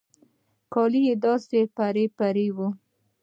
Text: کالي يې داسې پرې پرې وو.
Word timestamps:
کالي 0.73 1.01
يې 1.07 1.15
داسې 1.25 1.59
پرې 1.75 2.05
پرې 2.17 2.47
وو. 2.55 2.67